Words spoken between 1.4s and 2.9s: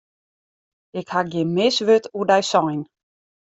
mis wurd oer dy sein.